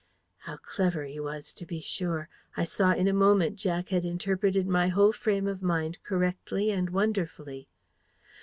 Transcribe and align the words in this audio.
How 0.47 0.57
clever 0.57 1.03
he 1.05 1.19
was, 1.19 1.53
to 1.53 1.63
be 1.63 1.79
sure! 1.79 2.27
I 2.57 2.63
saw 2.63 2.91
in 2.91 3.07
a 3.07 3.13
moment 3.13 3.55
Jack 3.57 3.89
had 3.89 4.03
interpreted 4.03 4.67
my 4.67 4.87
whole 4.87 5.11
frame 5.11 5.45
of 5.47 5.61
mind 5.61 5.99
correctly 6.03 6.71
and 6.71 6.89
wonderfully. 6.89 7.67